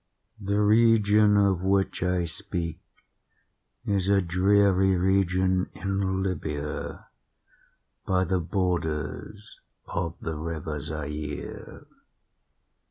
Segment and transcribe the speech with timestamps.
[0.39, 2.79] "The region of which I speak
[3.85, 7.05] is a dreary region in Libya,
[8.07, 11.85] by the borders of the river Zaire.